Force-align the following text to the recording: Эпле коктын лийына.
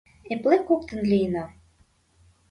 Эпле 0.33 0.57
коктын 0.67 1.01
лийына. 1.11 1.45